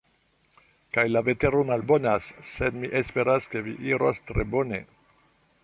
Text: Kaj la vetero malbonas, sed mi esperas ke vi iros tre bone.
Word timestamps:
Kaj 0.95 1.03
la 1.09 1.21
vetero 1.27 1.59
malbonas, 1.71 2.29
sed 2.53 2.81
mi 2.85 2.91
esperas 3.03 3.47
ke 3.53 3.63
vi 3.69 3.77
iros 3.91 4.25
tre 4.33 4.47
bone. 4.57 4.81